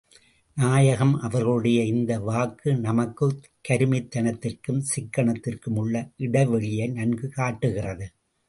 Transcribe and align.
நாயகம் 0.53 1.19
அவர்களுடைய 1.19 1.83
இந்த 1.83 2.19
வாக்கு 2.19 2.75
நமக்குக் 2.75 3.39
கருமித் 3.69 4.09
தனத்திற்கும், 4.15 4.81
சிக்கனத்திற்கும் 4.95 5.75
உள்ள 5.75 6.09
இடைவெளியை 6.17 6.87
நன்கு 6.87 7.29
காட்டுகிறது. 7.29 8.11